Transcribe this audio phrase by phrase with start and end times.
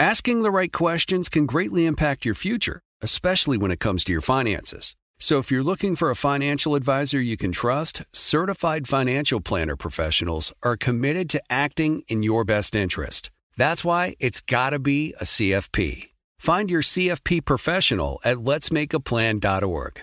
[0.00, 4.22] Asking the right questions can greatly impact your future, especially when it comes to your
[4.22, 4.96] finances.
[5.18, 10.54] So if you're looking for a financial advisor you can trust, certified financial planner professionals
[10.62, 13.30] are committed to acting in your best interest.
[13.58, 16.12] That's why it's got to be a CFP.
[16.38, 20.00] Find your CFP professional at letsmakeaplan.org.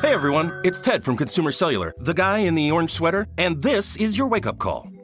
[0.00, 3.96] Hey everyone, it's Ted from Consumer Cellular, the guy in the orange sweater, and this
[3.96, 4.89] is your wake up call.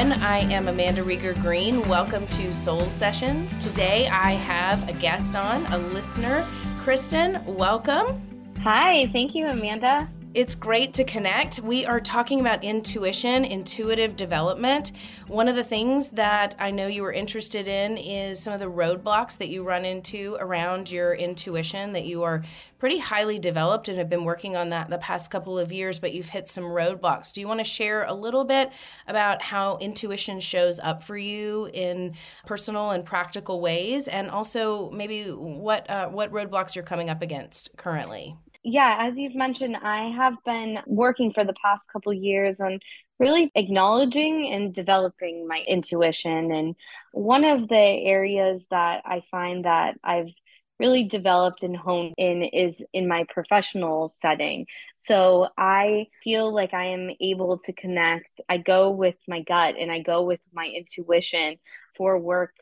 [0.00, 0.22] Everyone.
[0.22, 1.86] I am Amanda Rieger Green.
[1.86, 3.56] Welcome to Soul Sessions.
[3.56, 6.46] Today I have a guest on, a listener.
[6.78, 8.22] Kristen, welcome.
[8.62, 10.08] Hi, thank you, Amanda.
[10.32, 11.58] It's great to connect.
[11.58, 14.92] We are talking about intuition, intuitive development.
[15.26, 18.70] One of the things that I know you were interested in is some of the
[18.70, 22.44] roadblocks that you run into around your intuition, that you are
[22.78, 26.14] pretty highly developed and have been working on that the past couple of years, but
[26.14, 27.32] you've hit some roadblocks.
[27.32, 28.70] Do you want to share a little bit
[29.08, 32.14] about how intuition shows up for you in
[32.46, 37.76] personal and practical ways, and also maybe what uh, what roadblocks you're coming up against
[37.76, 38.36] currently?
[38.62, 42.80] Yeah, as you've mentioned, I have been working for the past couple years on
[43.18, 46.52] really acknowledging and developing my intuition.
[46.52, 46.76] And
[47.12, 50.32] one of the areas that I find that I've
[50.78, 54.66] really developed and honed in is in my professional setting.
[54.98, 58.40] So I feel like I am able to connect.
[58.48, 61.56] I go with my gut and I go with my intuition
[61.96, 62.54] for work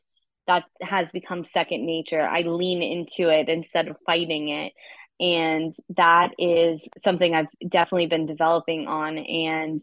[0.46, 2.22] that has become second nature.
[2.22, 4.72] I lean into it instead of fighting it.
[5.20, 9.80] And that is something I've definitely been developing on and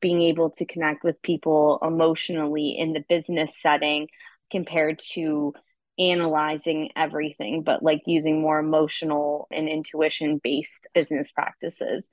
[0.00, 4.08] being able to connect with people emotionally in the business setting
[4.50, 5.54] compared to
[5.98, 12.08] analyzing everything, but like using more emotional and intuition based business practices.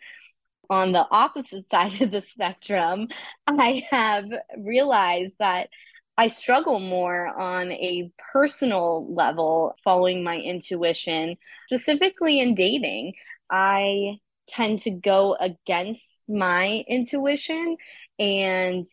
[0.70, 3.10] On the opposite side of the spectrum,
[3.48, 4.26] I have
[4.58, 5.70] realized that
[6.18, 11.38] I struggle more on a personal level following my intuition,
[11.68, 13.14] specifically in dating.
[13.50, 17.78] I tend to go against my intuition
[18.20, 18.86] and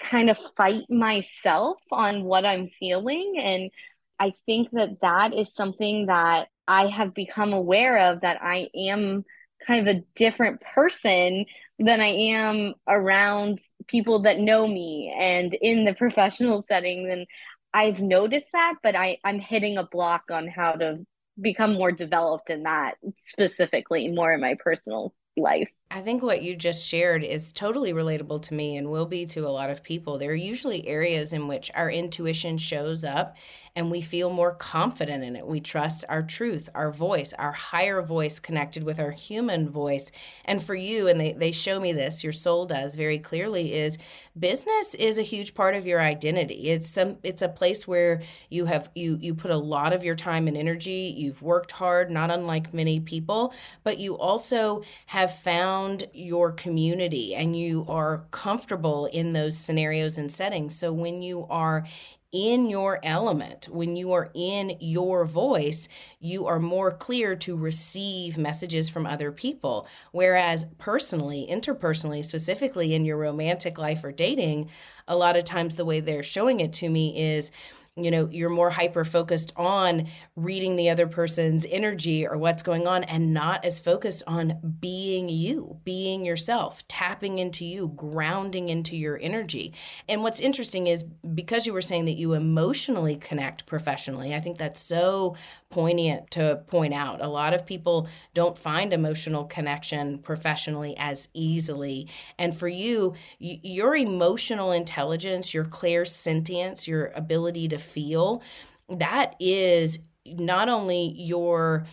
[0.00, 3.34] kind of fight myself on what I'm feeling.
[3.38, 3.70] And
[4.18, 9.24] I think that that is something that I have become aware of that I am
[9.66, 11.44] kind of a different person
[11.78, 17.10] than I am around people that know me and in the professional setting.
[17.10, 17.26] And
[17.72, 21.06] I've noticed that, but I, I'm hitting a block on how to
[21.40, 25.70] become more developed in that specifically, more in my personal life.
[25.88, 29.46] I think what you just shared is totally relatable to me and will be to
[29.46, 30.18] a lot of people.
[30.18, 33.36] There are usually areas in which our intuition shows up
[33.76, 35.46] and we feel more confident in it.
[35.46, 40.10] We trust our truth, our voice, our higher voice connected with our human voice.
[40.44, 43.96] And for you, and they, they show me this, your soul does very clearly, is
[44.36, 46.68] business is a huge part of your identity.
[46.70, 50.14] It's some it's a place where you have you you put a lot of your
[50.14, 53.54] time and energy, you've worked hard, not unlike many people,
[53.84, 60.16] but you also have found around your community and you are comfortable in those scenarios
[60.16, 60.74] and settings.
[60.74, 61.86] So when you are
[62.32, 65.88] in your element, when you are in your voice,
[66.18, 69.86] you are more clear to receive messages from other people.
[70.12, 74.70] Whereas personally, interpersonally, specifically in your romantic life or dating,
[75.06, 77.52] a lot of times the way they're showing it to me is
[77.96, 80.06] you know you're more hyper focused on
[80.36, 85.28] reading the other person's energy or what's going on and not as focused on being
[85.28, 89.72] you being yourself tapping into you grounding into your energy.
[90.08, 91.04] And what's interesting is
[91.34, 95.36] because you were saying that you emotionally connect professionally i think that's so
[95.76, 97.20] poignant to point out.
[97.20, 102.08] A lot of people don't find emotional connection professionally as easily.
[102.38, 108.42] And for you your emotional intelligence your clairsentience your ability to feel,
[108.88, 111.84] that is not only your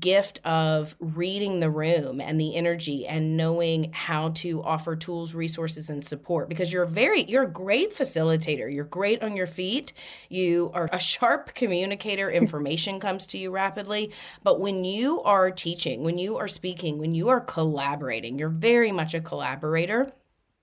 [0.00, 5.88] gift of reading the room and the energy and knowing how to offer tools resources
[5.88, 8.72] and support because you're very you're a great facilitator.
[8.72, 9.92] You're great on your feet.
[10.28, 12.30] You are a sharp communicator.
[12.30, 14.12] Information comes to you rapidly.
[14.42, 18.92] But when you are teaching when you are speaking when you are collaborating you're very
[18.92, 20.12] much a collaborator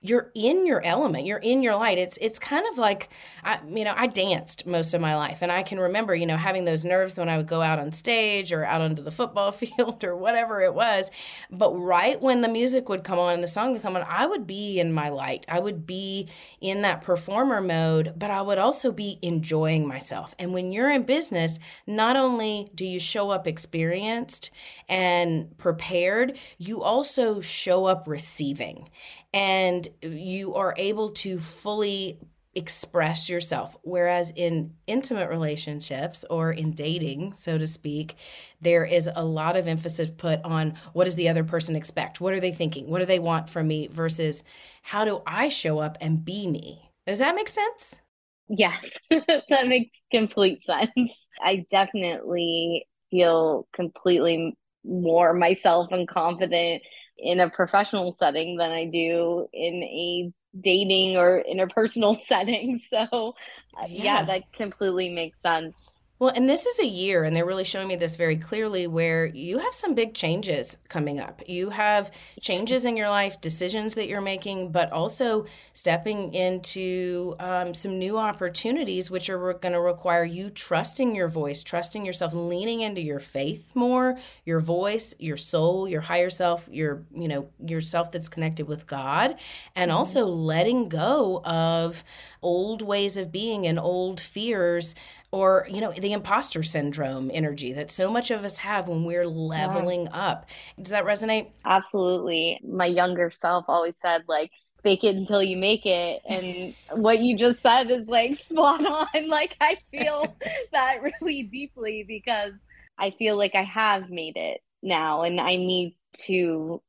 [0.08, 1.98] you're in your element you're in your light.
[1.98, 3.10] It's it's kind of like
[3.44, 6.38] i you know i danced most of my life and i can remember you know
[6.38, 9.52] having those nerves when i would go out on stage or out onto the football
[9.62, 11.12] field or whatever it was.
[11.52, 14.26] But right when the music would come on and the song would come on i
[14.26, 15.46] would be in my light.
[15.48, 16.28] I would be
[16.62, 20.36] in that performer mode but i would also be enjoying myself.
[20.40, 24.52] And when you're in business not only do you show up experienced
[24.88, 28.88] and prepared you also show up receiving
[29.36, 32.18] and you are able to fully
[32.56, 33.76] express yourself.
[33.84, 38.16] Whereas in intimate relationships or in dating, so to speak,
[38.62, 42.22] there is a lot of emphasis put on what does the other person expect?
[42.22, 42.90] What are they thinking?
[42.90, 43.88] What do they want from me?
[43.88, 44.42] Versus
[44.82, 46.90] how do I show up and be me?
[47.06, 48.00] Does that make sense?
[48.48, 48.90] Yes,
[49.50, 51.26] that makes complete sense.
[51.44, 54.56] I definitely feel completely
[54.86, 56.84] more myself and confident
[57.18, 62.78] in a professional setting than I do in a dating or interpersonal setting.
[62.90, 63.36] So,
[63.78, 64.04] uh, yeah.
[64.04, 65.95] yeah, that completely makes sense.
[66.18, 69.26] Well, and this is a year, and they're really showing me this very clearly, where
[69.26, 71.42] you have some big changes coming up.
[71.46, 72.10] You have
[72.40, 78.18] changes in your life, decisions that you're making, but also stepping into um, some new
[78.18, 83.20] opportunities, which are going to require you trusting your voice, trusting yourself, leaning into your
[83.20, 88.70] faith more, your voice, your soul, your higher self, your you know yourself that's connected
[88.70, 89.38] with God,
[89.76, 89.98] and mm-hmm.
[89.98, 92.06] also letting go of
[92.42, 94.96] old ways of being and old fears
[95.36, 99.28] or you know the imposter syndrome energy that so much of us have when we're
[99.28, 100.28] leveling yeah.
[100.30, 100.50] up.
[100.82, 101.50] Does that resonate?
[101.66, 102.62] Absolutely.
[102.64, 104.50] My younger self always said like
[104.82, 109.28] fake it until you make it and what you just said is like spot on.
[109.28, 110.38] Like i feel
[110.72, 112.54] that really deeply because
[112.98, 115.98] i feel like i have made it now and i need
[116.28, 116.82] to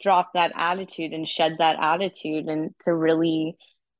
[0.00, 3.56] drop that attitude and shed that attitude and to really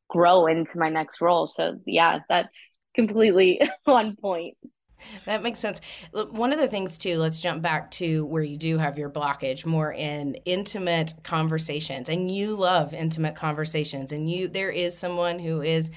[0.08, 1.48] grow into my next role.
[1.48, 4.56] So yeah that's completely on point.
[5.24, 5.80] That makes sense.
[6.12, 9.64] One of the things, too, let's jump back to where you do have your blockage
[9.64, 12.08] more in intimate conversations.
[12.08, 14.12] And you love intimate conversations.
[14.12, 15.90] And you, there is someone who is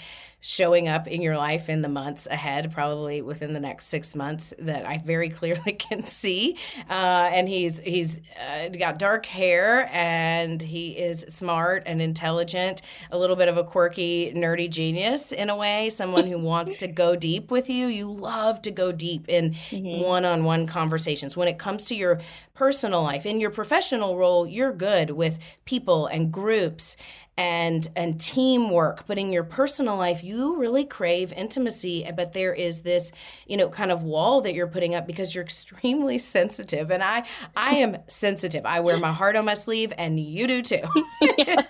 [0.45, 4.53] showing up in your life in the months ahead, probably within the next six months,
[4.59, 6.57] that I very clearly can see.
[6.89, 13.17] Uh, and he's he's uh, got dark hair and he is smart and intelligent, a
[13.17, 15.89] little bit of a quirky, nerdy genius in a way.
[15.89, 17.87] Someone who wants to go deep with you.
[17.87, 21.37] You love to go deep in one on one conversations.
[21.37, 22.19] When it comes to your
[22.53, 26.97] personal life, in your professional role, you're good with people and groups
[27.37, 32.81] and and teamwork but in your personal life you really crave intimacy but there is
[32.81, 33.11] this
[33.47, 37.25] you know kind of wall that you're putting up because you're extremely sensitive and i
[37.55, 38.65] i am sensitive.
[38.65, 40.81] I wear my heart on my sleeve and you do too.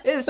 [0.06, 0.28] It's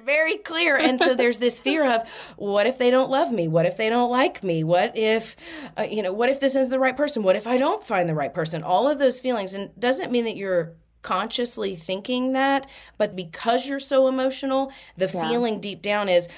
[0.04, 3.48] very clear and so there's this fear of what if they don't love me?
[3.48, 4.64] What if they don't like me?
[4.64, 5.36] What if
[5.78, 7.22] uh, you know what if this is the right person?
[7.22, 8.62] What if i don't find the right person?
[8.62, 10.74] All of those feelings and doesn't mean that you're
[11.06, 15.28] consciously thinking that, but because you're so emotional, the yeah.
[15.28, 16.28] feeling deep down is,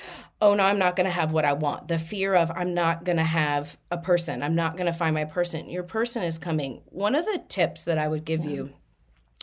[0.42, 1.88] oh no, I'm not going to have what I want.
[1.88, 5.14] The fear of I'm not going to have a person, I'm not going to find
[5.14, 5.70] my person.
[5.70, 6.82] Your person is coming.
[6.90, 8.50] One of the tips that I would give yeah.
[8.50, 8.72] you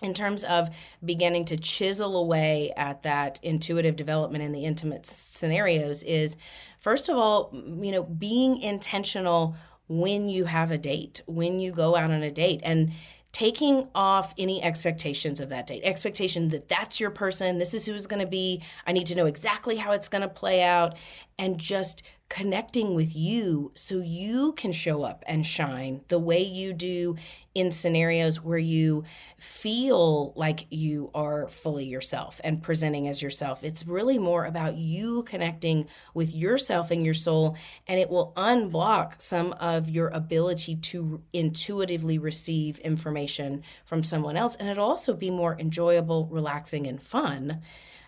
[0.03, 0.69] in terms of
[1.03, 6.35] beginning to chisel away at that intuitive development in the intimate scenarios is
[6.79, 9.55] first of all you know being intentional
[9.87, 12.91] when you have a date when you go out on a date and
[13.35, 15.83] taking off any expectations of that date.
[15.83, 19.25] Expectation that that's your person this is who's going to be i need to know
[19.25, 20.97] exactly how it's going to play out
[21.37, 26.73] and just connecting with you so you can show up and shine the way you
[26.73, 27.15] do
[27.53, 29.03] in scenarios where you
[29.37, 33.63] feel like you are fully yourself and presenting as yourself.
[33.63, 37.55] It's really more about you connecting with yourself and your soul,
[37.87, 44.55] and it will unblock some of your ability to intuitively receive information from someone else.
[44.55, 47.61] And it'll also be more enjoyable, relaxing, and fun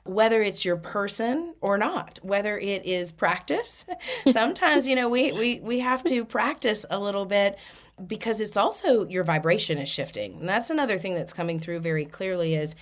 [0.07, 3.85] whether it's your person or not, whether it is practice.
[4.27, 7.59] Sometimes, you know, we, we, we have to practice a little bit
[8.05, 10.39] because it's also your vibration is shifting.
[10.39, 12.75] And that's another thing that's coming through very clearly is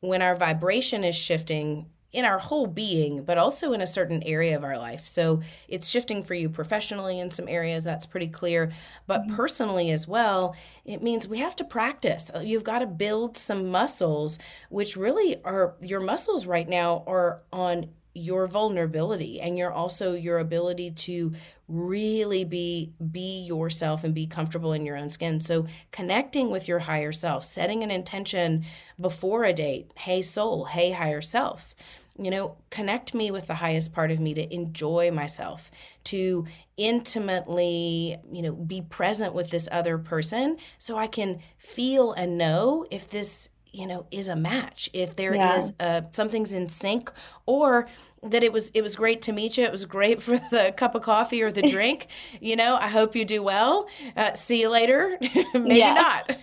[0.00, 4.56] when our vibration is shifting, in our whole being, but also in a certain area
[4.56, 5.06] of our life.
[5.06, 8.70] So it's shifting for you professionally in some areas, that's pretty clear.
[9.06, 9.36] But mm-hmm.
[9.36, 12.30] personally as well, it means we have to practice.
[12.34, 14.38] Uh, you've got to build some muscles,
[14.70, 20.38] which really are your muscles right now are on your vulnerability and your also your
[20.38, 21.32] ability to
[21.68, 25.40] really be be yourself and be comfortable in your own skin.
[25.40, 28.64] So connecting with your higher self setting an intention
[29.00, 31.74] before a date hey soul hey higher self.
[32.18, 35.70] You know, connect me with the highest part of me to enjoy myself,
[36.04, 36.46] to
[36.78, 42.86] intimately, you know, be present with this other person so I can feel and know
[42.90, 44.88] if this you know is a match.
[44.92, 45.58] If there yeah.
[45.58, 47.10] is a, something's in sync
[47.44, 47.88] or
[48.22, 50.94] that it was it was great to meet you it was great for the cup
[50.94, 52.06] of coffee or the drink
[52.40, 53.88] you know i hope you do well.
[54.16, 55.18] Uh, see you later.
[55.54, 56.36] Maybe not.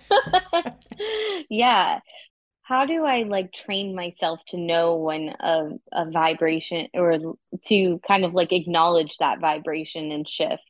[1.50, 2.00] Yeah.
[2.62, 7.36] How do I like train myself to know when a, a vibration or
[7.66, 10.62] to kind of like acknowledge that vibration and shift?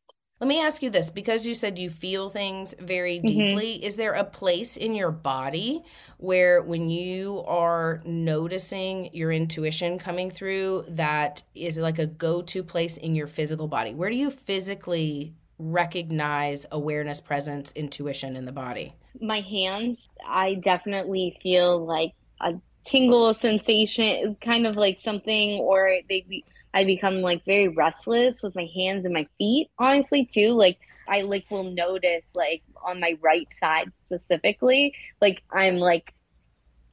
[0.44, 3.26] Let me ask you this because you said you feel things very mm-hmm.
[3.26, 3.76] deeply.
[3.76, 3.86] Mm-hmm.
[3.86, 5.82] Is there a place in your body
[6.18, 12.62] where, when you are noticing your intuition coming through, that is like a go to
[12.62, 13.94] place in your physical body?
[13.94, 18.92] Where do you physically recognize awareness, presence, intuition in the body?
[19.22, 22.52] My hands, I definitely feel like a
[22.84, 26.44] tingle sensation, kind of like something, or they be,
[26.75, 30.50] I become like very restless with my hands and my feet, honestly, too.
[30.50, 30.78] Like,
[31.09, 36.12] I like will notice like on my right side specifically, like I'm like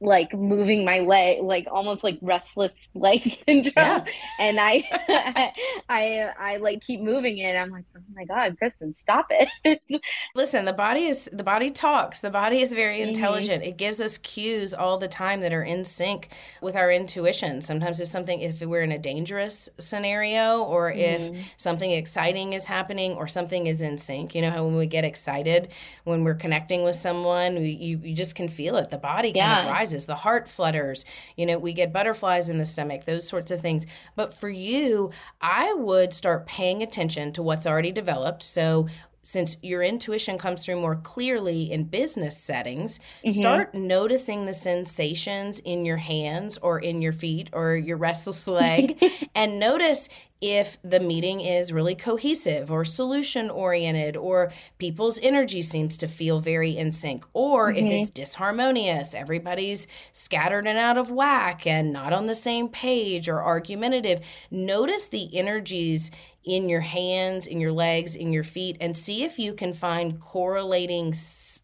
[0.02, 4.04] like moving my leg like almost like restless leg syndrome yeah.
[4.40, 4.82] and i
[5.88, 9.80] i i like keep moving it i'm like oh my god kristen stop it
[10.34, 13.08] listen the body is the body talks the body is very mm-hmm.
[13.08, 13.70] intelligent mm-hmm.
[13.70, 16.28] it gives us cues all the time that are in sync
[16.60, 21.34] with our intuition sometimes if something if we're in a dangerous scenario or mm-hmm.
[21.34, 24.86] if something exciting is happening or something is in sync you know how when we
[24.86, 25.68] get excited
[26.04, 29.54] when we're connecting with someone we, you, you just can feel it the body yeah.
[29.54, 31.04] kind of rises the heart flutters,
[31.36, 33.86] you know, we get butterflies in the stomach, those sorts of things.
[34.16, 38.42] But for you, I would start paying attention to what's already developed.
[38.42, 38.86] So
[39.22, 43.30] since your intuition comes through more clearly in business settings, mm-hmm.
[43.30, 49.02] start noticing the sensations in your hands or in your feet or your restless leg
[49.34, 50.08] and notice
[50.42, 56.40] if the meeting is really cohesive or solution oriented or people's energy seems to feel
[56.40, 57.86] very in sync or mm-hmm.
[57.86, 63.28] if it's disharmonious everybody's scattered and out of whack and not on the same page
[63.28, 66.10] or argumentative notice the energies
[66.44, 70.20] in your hands in your legs in your feet and see if you can find
[70.20, 71.14] correlating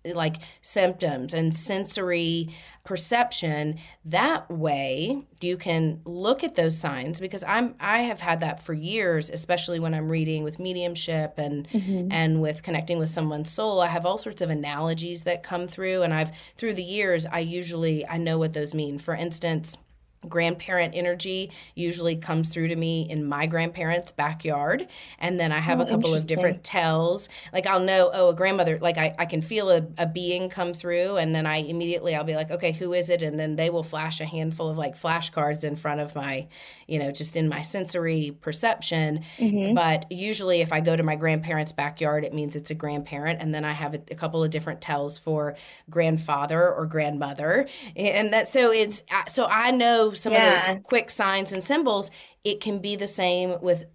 [0.04, 2.48] like symptoms and sensory
[2.84, 3.76] perception.
[4.04, 8.72] That way you can look at those signs because i'm i have had that for
[8.72, 12.10] years especially when i'm reading with mediumship and mm-hmm.
[12.10, 13.80] and with connecting with someone's soul.
[13.80, 17.40] I have all sorts of analogies that come through and i've through the years i
[17.40, 18.98] usually i know what those mean.
[18.98, 19.76] For instance
[20.26, 24.88] grandparent energy usually comes through to me in my grandparents' backyard.
[25.18, 27.28] And then I have oh, a couple of different tells.
[27.52, 30.72] Like I'll know, oh, a grandmother, like I, I can feel a, a being come
[30.72, 33.22] through and then I immediately I'll be like, okay, who is it?
[33.22, 36.48] And then they will flash a handful of like flashcards in front of my,
[36.86, 39.22] you know, just in my sensory perception.
[39.38, 39.74] Mm-hmm.
[39.74, 43.40] But usually if I go to my grandparents' backyard, it means it's a grandparent.
[43.40, 45.54] And then I have a, a couple of different tells for
[45.88, 47.68] grandfather or grandmother.
[47.94, 50.52] And that, so it's, so I know some yeah.
[50.52, 52.10] of those quick signs and symbols,
[52.44, 53.86] it can be the same with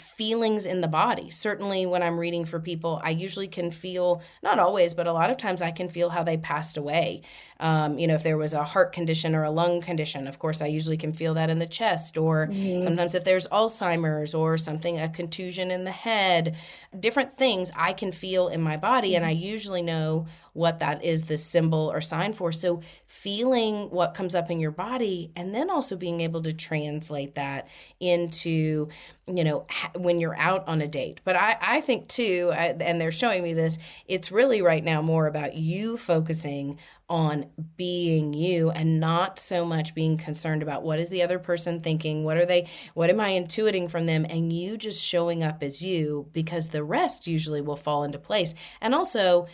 [0.00, 1.30] feelings in the body.
[1.30, 5.30] Certainly, when I'm reading for people, I usually can feel, not always, but a lot
[5.30, 7.22] of times I can feel how they passed away.
[7.58, 10.60] Um, you know, if there was a heart condition or a lung condition, of course,
[10.60, 12.18] I usually can feel that in the chest.
[12.18, 12.82] Or mm-hmm.
[12.82, 16.56] sometimes if there's Alzheimer's or something, a contusion in the head,
[16.98, 19.10] different things I can feel in my body.
[19.10, 19.16] Mm-hmm.
[19.16, 22.50] And I usually know what that is, the symbol or sign for.
[22.50, 27.34] So feeling what comes up in your body and then also being able to translate
[27.34, 27.68] that
[28.00, 28.88] into
[29.26, 33.10] you know when you're out on a date but i i think too and they're
[33.10, 37.46] showing me this it's really right now more about you focusing on
[37.76, 42.24] being you and not so much being concerned about what is the other person thinking
[42.24, 45.80] what are they what am i intuiting from them and you just showing up as
[45.82, 48.54] you because the rest usually will fall into place.
[48.80, 49.46] And also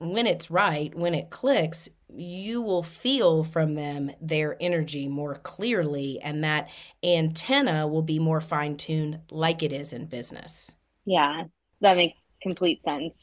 [0.00, 6.20] when it's right when it clicks you will feel from them their energy more clearly
[6.20, 6.68] and that
[7.02, 10.74] antenna will be more fine tuned like it is in business.
[11.06, 11.44] Yeah
[11.80, 13.22] that makes complete sense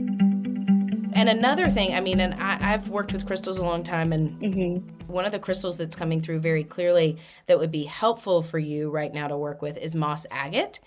[1.21, 4.41] And another thing, I mean, and I, have worked with crystals a long time, and
[4.41, 5.05] mm-hmm.
[5.05, 8.89] one of the crystals that's coming through very clearly that would be helpful for you
[8.89, 10.79] right now to work with is moss agate.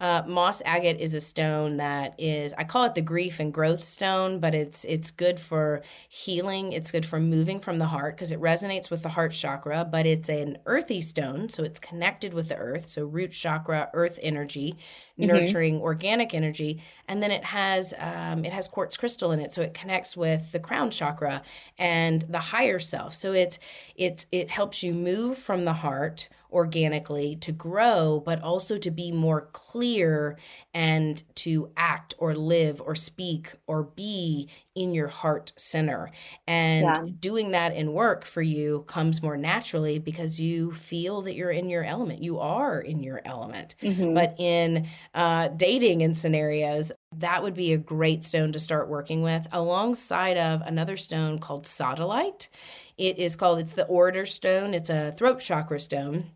[0.00, 3.84] Uh, moss agate is a stone that is I call it the grief and growth
[3.84, 6.72] stone, but it's it's good for healing.
[6.72, 9.84] It's good for moving from the heart because it resonates with the heart chakra.
[9.84, 12.86] But it's an earthy stone, so it's connected with the earth.
[12.86, 15.26] So root chakra, earth energy, mm-hmm.
[15.26, 19.60] nurturing organic energy, and then it has um, it has quartz crystal in it, so
[19.60, 21.42] it connects with the crown chakra
[21.78, 23.12] and the higher self.
[23.12, 23.58] So it's
[23.96, 29.12] it's it helps you move from the heart organically to grow, but also to be
[29.12, 30.38] more clear
[30.74, 36.10] and to act or live or speak or be in your heart center.
[36.46, 37.12] And yeah.
[37.18, 41.68] doing that in work for you comes more naturally because you feel that you're in
[41.68, 42.22] your element.
[42.22, 43.74] You are in your element.
[43.82, 44.14] Mm-hmm.
[44.14, 49.22] But in uh, dating and scenarios, that would be a great stone to start working
[49.22, 52.48] with alongside of another stone called sodalite.
[52.96, 54.74] It is called, it's the orator stone.
[54.74, 56.30] It's a throat chakra stone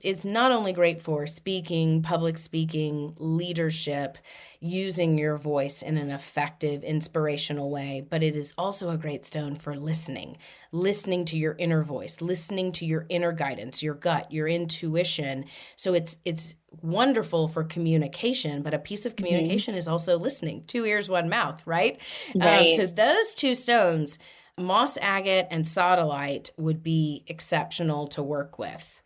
[0.00, 4.16] it's not only great for speaking, public speaking, leadership,
[4.60, 9.56] using your voice in an effective, inspirational way, but it is also a great stone
[9.56, 10.36] for listening,
[10.70, 15.44] listening to your inner voice, listening to your inner guidance, your gut, your intuition.
[15.74, 19.26] So it's it's wonderful for communication, but a piece of mm-hmm.
[19.26, 19.78] communication mm-hmm.
[19.78, 20.62] is also listening.
[20.66, 22.00] Two ears, one mouth, right?
[22.36, 22.70] right.
[22.70, 24.20] Um, so those two stones,
[24.56, 29.02] moss agate and sodalite, would be exceptional to work with.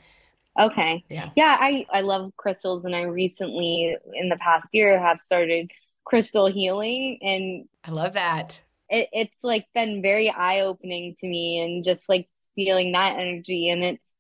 [0.59, 1.05] Okay.
[1.09, 1.31] Yeah.
[1.35, 5.71] Yeah, I I love crystals and I recently in the past year have started
[6.05, 8.63] crystal healing and I love that.
[8.89, 13.83] It, it's like been very eye-opening to me and just like feeling that energy and
[13.83, 14.15] it's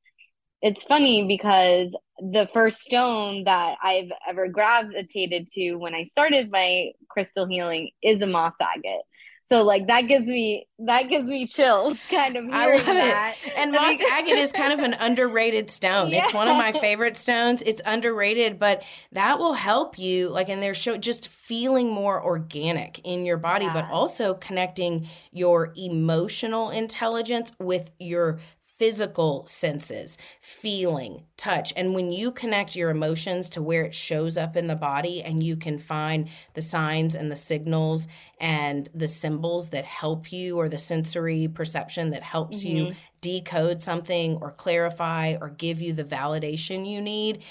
[0.63, 6.93] it's funny because the first stone that I've ever gravitated to when I started my
[7.09, 9.03] crystal healing is a moss agate.
[9.45, 13.37] So like that gives me that gives me chills kind of I love that.
[13.45, 13.53] It.
[13.57, 16.11] And moss agate is kind of an underrated stone.
[16.11, 16.23] Yeah.
[16.23, 17.63] It's one of my favorite stones.
[17.65, 23.01] It's underrated, but that will help you like and they're show just feeling more organic
[23.05, 23.75] in your body, yeah.
[23.75, 28.39] but also connecting your emotional intelligence with your
[28.83, 31.73] physical senses, feeling, touch.
[31.77, 35.41] And when you connect your emotions to where it shows up in the body and
[35.41, 38.09] you can find the signs and the signals
[38.41, 42.77] and the symbols that help you or the sensory perception that helps mm-hmm.
[42.77, 47.45] you decode something or clarify or give you the validation you need,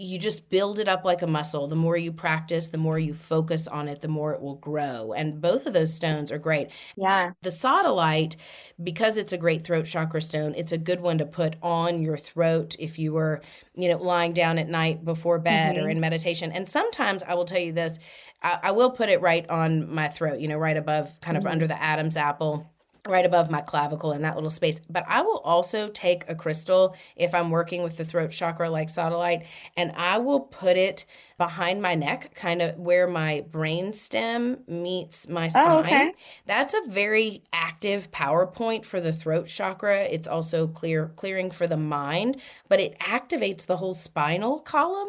[0.00, 1.68] you just build it up like a muscle.
[1.68, 5.12] The more you practice, the more you focus on it, the more it will grow.
[5.12, 6.70] And both of those stones are great.
[6.96, 7.32] Yeah.
[7.42, 8.36] The sodalite,
[8.82, 12.16] because it's a great throat chakra stone, it's a good one to put on your
[12.16, 13.42] throat if you were,
[13.74, 15.84] you know, lying down at night before bed mm-hmm.
[15.84, 16.50] or in meditation.
[16.50, 17.98] And sometimes I will tell you this,
[18.42, 21.42] I, I, will put it right on my throat, you know, right above, kind of
[21.44, 21.52] mm-hmm.
[21.52, 22.70] under the Adam's apple
[23.06, 24.80] right above my clavicle in that little space.
[24.90, 28.88] But I will also take a crystal if I'm working with the throat chakra like
[28.88, 31.04] sodalite, and I will put it
[31.40, 35.66] behind my neck, kind of where my brain stem meets my spine.
[35.66, 36.12] Oh, okay.
[36.44, 40.02] That's a very active power point for the throat chakra.
[40.02, 45.08] It's also clear clearing for the mind, but it activates the whole spinal column.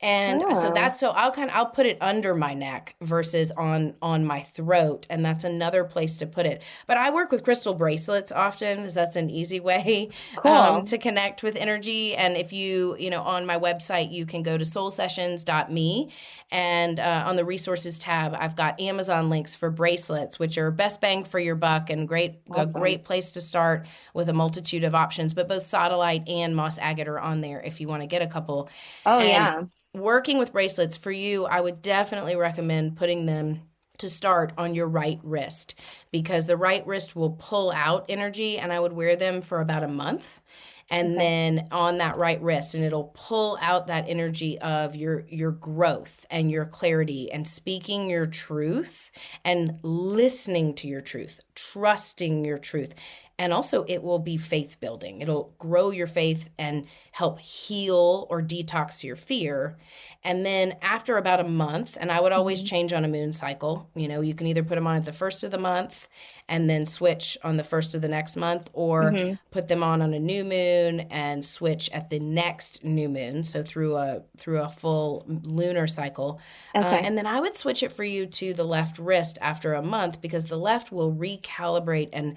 [0.00, 0.54] And oh.
[0.54, 4.24] so that's so I'll kind of I'll put it under my neck versus on on
[4.24, 6.62] my throat, and that's another place to put it.
[6.86, 10.52] But I work with crystal bracelets often, because that's an easy way um, cool.
[10.52, 12.14] um, to connect with energy.
[12.14, 14.64] And if you, you know, on my website, you can go to
[15.72, 16.10] soulsessions.me.
[16.50, 21.00] And uh, on the resources tab, I've got Amazon links for bracelets, which are best
[21.00, 22.68] bang for your buck and great awesome.
[22.68, 25.34] a great place to start with a multitude of options.
[25.34, 28.26] But both sodalite and moss agate are on there if you want to get a
[28.26, 28.68] couple.
[29.06, 29.62] Oh, and yeah.
[30.00, 33.60] Working with bracelets for you, I would definitely recommend putting them
[33.98, 35.78] to start on your right wrist
[36.10, 39.84] because the right wrist will pull out energy and I would wear them for about
[39.84, 40.40] a month
[40.92, 41.18] and okay.
[41.18, 46.26] then on that right wrist and it'll pull out that energy of your your growth
[46.30, 49.10] and your clarity and speaking your truth
[49.44, 52.94] and listening to your truth trusting your truth
[53.38, 55.20] and also, it will be faith building.
[55.20, 59.78] It'll grow your faith and help heal or detox your fear.
[60.22, 62.66] And then, after about a month, and I would always mm-hmm.
[62.66, 65.12] change on a moon cycle, you know, you can either put them on at the
[65.12, 66.08] first of the month
[66.48, 69.34] and then switch on the first of the next month, or mm-hmm.
[69.50, 73.42] put them on on a new moon and switch at the next new moon.
[73.42, 76.40] So, through a through a full lunar cycle.
[76.74, 76.98] Uh, okay.
[76.98, 79.82] Uh, and then I would switch it for you to the left wrist after a
[79.82, 82.36] month because the left will recalibrate and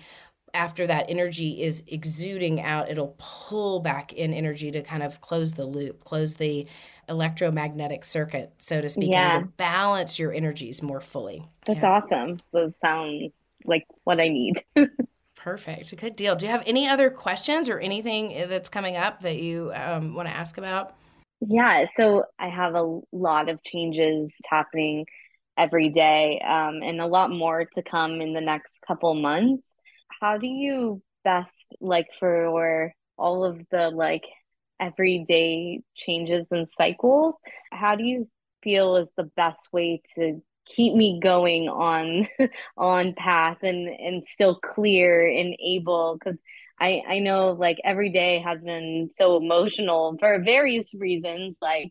[0.55, 5.53] after that energy is exuding out, it'll pull back in energy to kind of close
[5.53, 6.65] the loop, close the
[7.09, 9.37] electromagnetic circuit, so to speak, yeah.
[9.37, 11.47] and balance your energies more fully.
[11.65, 11.91] That's yeah.
[11.91, 12.39] awesome.
[12.51, 13.31] Those sound
[13.65, 14.63] like what I need.
[15.35, 15.95] Perfect.
[15.97, 16.35] Good deal.
[16.35, 20.27] Do you have any other questions or anything that's coming up that you um, want
[20.27, 20.95] to ask about?
[21.41, 21.85] Yeah.
[21.93, 25.05] So I have a lot of changes happening
[25.57, 29.75] every day um, and a lot more to come in the next couple months
[30.21, 34.23] how do you best like for all of the like
[34.79, 37.35] everyday changes and cycles
[37.71, 38.27] how do you
[38.61, 42.27] feel is the best way to keep me going on
[42.77, 46.17] on path and and still clear and able?
[46.19, 46.39] Because
[46.79, 51.89] i i know like every day has been so emotional for various reasons like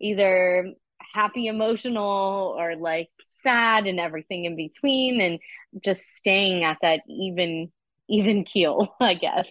[0.00, 3.08] either happy emotional or like
[3.42, 5.38] sad and everything in between and
[5.82, 7.70] just staying at that even
[8.08, 9.50] even keel i guess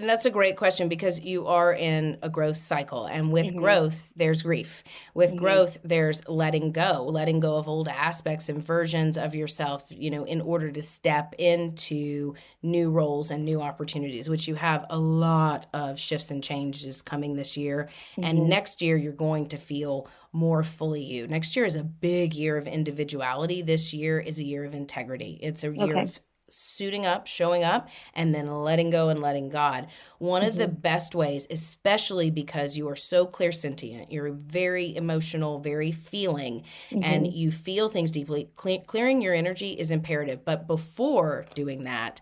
[0.00, 3.06] and that's a great question because you are in a growth cycle.
[3.06, 3.58] And with mm-hmm.
[3.58, 4.82] growth, there's grief.
[5.14, 5.38] With mm-hmm.
[5.38, 10.24] growth, there's letting go, letting go of old aspects and versions of yourself, you know,
[10.24, 15.66] in order to step into new roles and new opportunities, which you have a lot
[15.74, 17.88] of shifts and changes coming this year.
[18.12, 18.24] Mm-hmm.
[18.24, 21.26] And next year, you're going to feel more fully you.
[21.26, 23.62] Next year is a big year of individuality.
[23.62, 25.38] This year is a year of integrity.
[25.42, 26.02] It's a year okay.
[26.02, 29.88] of suiting up, showing up, and then letting go and letting God.
[30.18, 30.50] One mm-hmm.
[30.50, 30.80] of the mm-hmm.
[30.80, 37.02] best ways, especially because you are so clairsentient, you're very emotional, very feeling, mm-hmm.
[37.02, 38.48] and you feel things deeply.
[38.56, 40.44] Cle- clearing your energy is imperative.
[40.44, 42.20] But before doing that,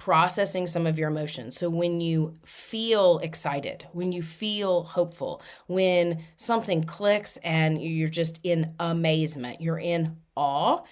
[0.00, 1.56] processing some of your emotions.
[1.56, 8.40] So when you feel excited, when you feel hopeful, when something clicks and you're just
[8.42, 10.82] in amazement, you're in awe,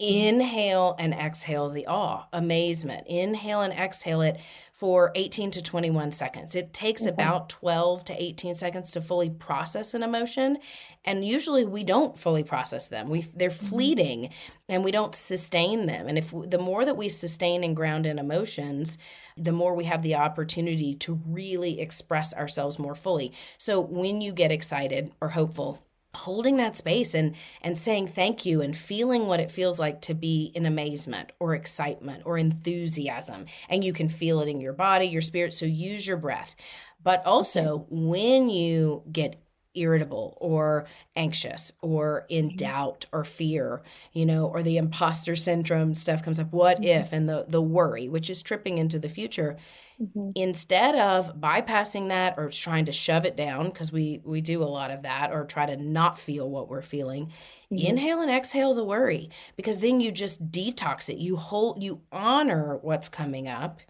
[0.00, 3.06] Inhale and exhale the awe, amazement.
[3.06, 4.40] Inhale and exhale it
[4.72, 6.56] for 18 to 21 seconds.
[6.56, 10.58] It takes about 12 to 18 seconds to fully process an emotion,
[11.04, 13.08] and usually we don't fully process them.
[13.08, 13.66] We they're mm-hmm.
[13.66, 14.30] fleeting
[14.68, 16.08] and we don't sustain them.
[16.08, 18.98] And if the more that we sustain and ground in emotions,
[19.36, 23.32] the more we have the opportunity to really express ourselves more fully.
[23.58, 28.62] So when you get excited or hopeful, holding that space and and saying thank you
[28.62, 33.44] and feeling what it feels like to be in amazement or excitement or enthusiasm.
[33.68, 36.56] And you can feel it in your body your spirit so use your breath.
[37.02, 39.43] But also when you get
[39.74, 42.56] irritable or anxious or in mm-hmm.
[42.56, 43.82] doubt or fear,
[44.12, 47.00] you know, or the imposter syndrome stuff comes up, what mm-hmm.
[47.00, 49.56] if, and the, the worry, which is tripping into the future.
[50.02, 50.30] Mm-hmm.
[50.34, 54.64] Instead of bypassing that or trying to shove it down, because we, we do a
[54.64, 57.76] lot of that, or try to not feel what we're feeling, mm-hmm.
[57.76, 61.18] inhale and exhale the worry, because then you just detox it.
[61.18, 63.80] You hold, you honor what's coming up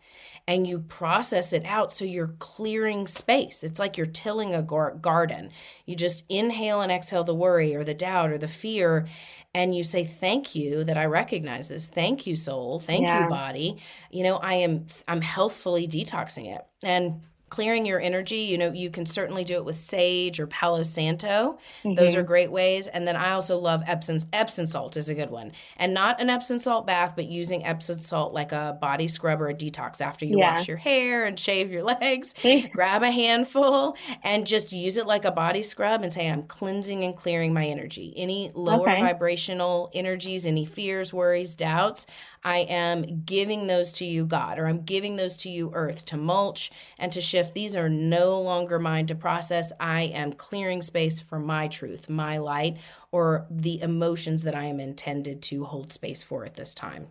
[0.46, 3.64] and you process it out so you're clearing space.
[3.64, 5.50] It's like you're tilling a gar- garden.
[5.86, 9.06] You just inhale and exhale the worry or the doubt or the fear
[9.54, 11.86] and you say thank you that I recognize this.
[11.86, 12.80] Thank you soul.
[12.80, 13.22] Thank yeah.
[13.22, 13.78] you body.
[14.10, 16.62] You know, I am I'm healthfully detoxing it.
[16.82, 17.22] And
[17.54, 21.56] clearing your energy, you know, you can certainly do it with sage or Palo Santo.
[21.84, 21.94] Mm-hmm.
[21.94, 22.88] Those are great ways.
[22.88, 25.52] And then I also love Epsom Epsom salt is a good one.
[25.76, 29.50] And not an Epsom salt bath, but using Epsom salt like a body scrub or
[29.50, 30.54] a detox after you yeah.
[30.54, 32.34] wash your hair and shave your legs.
[32.72, 37.04] Grab a handful and just use it like a body scrub and say I'm cleansing
[37.04, 38.12] and clearing my energy.
[38.16, 39.00] Any lower okay.
[39.00, 42.08] vibrational energies, any fears, worries, doubts,
[42.44, 46.16] I am giving those to you, God, or I'm giving those to you, Earth, to
[46.16, 47.43] mulch and to shift.
[47.44, 49.70] If these are no longer mine to process.
[49.78, 52.78] I am clearing space for my truth, my light,
[53.12, 57.08] or the emotions that I am intended to hold space for at this time.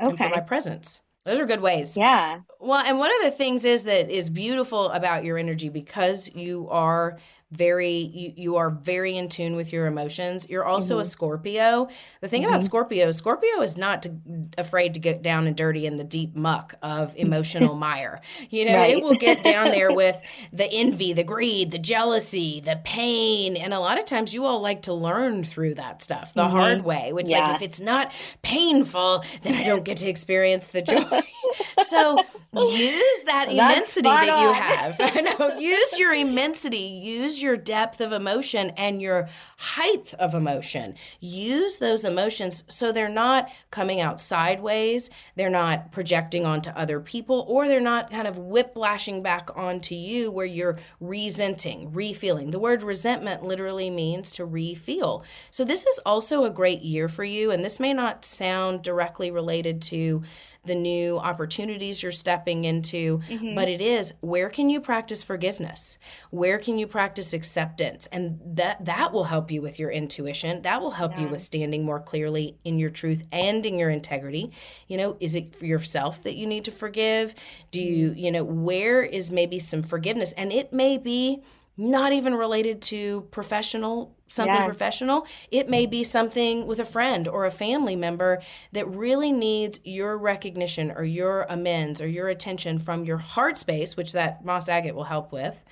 [0.00, 0.08] Okay.
[0.08, 1.02] And for my presence.
[1.24, 1.98] Those are good ways.
[1.98, 2.40] Yeah.
[2.60, 6.66] Well, and one of the things is that is beautiful about your energy because you
[6.70, 7.18] are
[7.56, 11.02] very you, you are very in tune with your emotions you're also mm-hmm.
[11.02, 11.88] a scorpio
[12.20, 12.50] the thing mm-hmm.
[12.50, 14.14] about scorpio scorpio is not to,
[14.58, 18.76] afraid to get down and dirty in the deep muck of emotional mire you know
[18.76, 18.96] right.
[18.96, 20.20] it will get down there with
[20.52, 24.60] the envy the greed the jealousy the pain and a lot of times you all
[24.60, 26.56] like to learn through that stuff the mm-hmm.
[26.56, 27.40] hard way which yeah.
[27.40, 28.12] like if it's not
[28.42, 31.22] painful then i don't get to experience the joy
[31.86, 32.18] so
[32.52, 38.10] use that immensity that you have i know use your immensity use your depth of
[38.10, 39.28] emotion and your
[39.58, 40.94] height of emotion.
[41.20, 47.44] Use those emotions so they're not coming out sideways, they're not projecting onto other people,
[47.48, 52.50] or they're not kind of whiplashing back onto you where you're resenting, refeeling.
[52.50, 55.24] The word resentment literally means to refeel.
[55.50, 59.30] So, this is also a great year for you, and this may not sound directly
[59.30, 60.22] related to
[60.64, 63.54] the new opportunities you're stepping into, mm-hmm.
[63.54, 65.98] but it is where can you practice forgiveness?
[66.30, 68.06] Where can you practice acceptance?
[68.12, 70.62] And that that will help you with your intuition.
[70.62, 71.22] That will help yeah.
[71.22, 74.52] you with standing more clearly in your truth and in your integrity.
[74.88, 77.34] You know, is it for yourself that you need to forgive?
[77.70, 78.18] Do you, mm-hmm.
[78.18, 80.32] you know, where is maybe some forgiveness?
[80.32, 81.42] And it may be
[81.76, 84.64] not even related to professional something yeah.
[84.64, 88.40] professional it may be something with a friend or a family member
[88.72, 93.96] that really needs your recognition or your amends or your attention from your heart space
[93.96, 95.64] which that moss agate will help with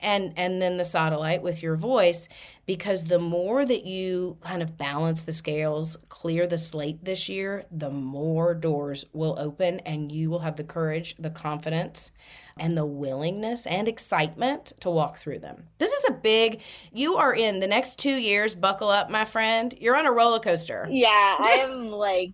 [0.00, 2.28] and and then the sodalite with your voice
[2.66, 7.64] because the more that you kind of balance the scales clear the slate this year
[7.70, 12.12] the more doors will open and you will have the courage the confidence
[12.58, 15.68] and the willingness and excitement to walk through them.
[15.78, 19.74] This is a big you are in the next two years buckle up my friend.
[19.78, 20.86] You're on a roller coaster.
[20.90, 22.32] Yeah i am like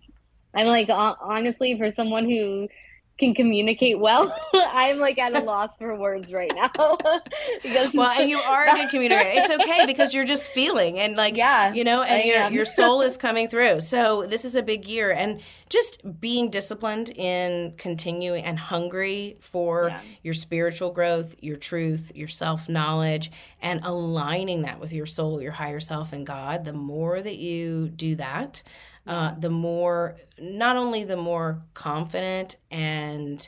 [0.53, 2.67] i'm like honestly for someone who
[3.17, 4.35] can communicate well.
[4.53, 6.71] I'm like at a loss for words right now.
[7.93, 9.29] well, and you are a good communicator.
[9.33, 13.01] It's okay because you're just feeling and like yeah, you know, and your your soul
[13.01, 13.81] is coming through.
[13.81, 19.89] So this is a big year and just being disciplined in continuing and hungry for
[19.89, 20.01] yeah.
[20.21, 25.79] your spiritual growth, your truth, your self-knowledge and aligning that with your soul, your higher
[25.79, 26.65] self and God.
[26.65, 28.61] The more that you do that,
[29.05, 33.47] uh, the more, not only the more confident and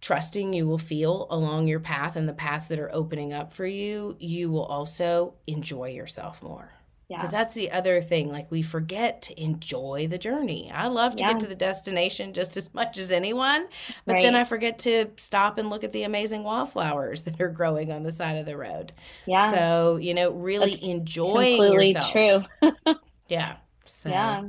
[0.00, 3.66] trusting you will feel along your path and the paths that are opening up for
[3.66, 6.72] you, you will also enjoy yourself more.
[7.08, 7.38] Because yeah.
[7.38, 8.28] that's the other thing.
[8.28, 10.70] Like, we forget to enjoy the journey.
[10.70, 11.32] I love to yeah.
[11.32, 13.66] get to the destination just as much as anyone,
[14.04, 14.22] but right.
[14.22, 18.02] then I forget to stop and look at the amazing wildflowers that are growing on
[18.02, 18.92] the side of the road.
[19.24, 19.50] Yeah.
[19.50, 22.12] So, you know, really that's enjoy yourself.
[22.12, 22.74] true.
[23.28, 23.56] yeah.
[23.90, 24.44] So, yeah.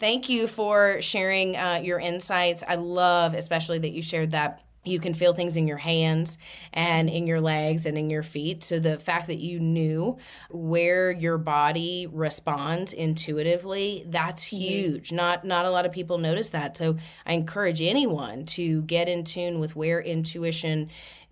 [0.00, 2.62] Thank you for sharing uh, your insights.
[2.66, 6.38] I love, especially that you shared that you can feel things in your hands
[6.72, 8.64] and in your legs and in your feet.
[8.64, 10.18] So the fact that you knew
[10.50, 14.56] where your body responds intuitively, that's mm-hmm.
[14.56, 15.08] huge.
[15.08, 15.16] Mm-hmm.
[15.16, 16.76] Not not a lot of people notice that.
[16.76, 20.88] So I encourage anyone to get in tune with where intuition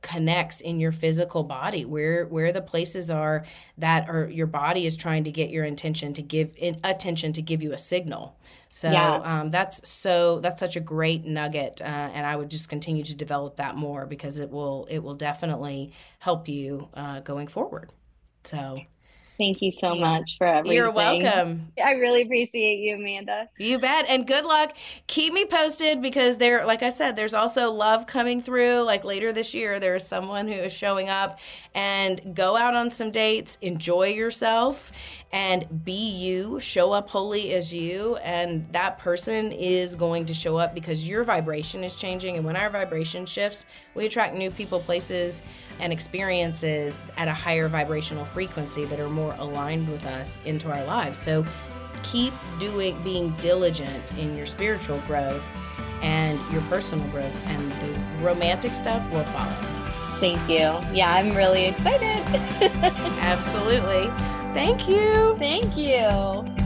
[0.06, 3.44] connects in your physical body where where the places are
[3.76, 7.60] that are your body is trying to get your intention to give attention to give
[7.60, 8.38] you a signal
[8.68, 9.16] so yeah.
[9.24, 13.16] um, that's so that's such a great nugget uh, and i would just continue to
[13.16, 17.92] develop that more because it will it will definitely help you uh, going forward
[18.44, 18.76] so
[19.38, 20.76] Thank you so much for everything.
[20.76, 21.70] You're welcome.
[21.82, 23.48] I really appreciate you, Amanda.
[23.58, 24.06] You bet.
[24.08, 24.76] And good luck.
[25.08, 28.80] Keep me posted because there, like I said, there's also love coming through.
[28.80, 31.38] Like later this year, there is someone who is showing up
[31.74, 34.90] and go out on some dates, enjoy yourself,
[35.32, 36.58] and be you.
[36.58, 38.16] Show up wholly as you.
[38.16, 42.36] And that person is going to show up because your vibration is changing.
[42.36, 45.42] And when our vibration shifts, we attract new people, places,
[45.80, 50.70] and experiences at a higher vibrational frequency that are more more aligned with us into
[50.70, 51.18] our lives.
[51.18, 51.44] So
[52.02, 55.60] keep doing being diligent in your spiritual growth
[56.02, 59.52] and your personal growth and the romantic stuff will follow.
[60.20, 60.72] Thank you.
[60.94, 62.22] Yeah, I'm really excited.
[63.20, 64.06] Absolutely.
[64.54, 65.36] Thank you.
[65.38, 66.65] Thank you.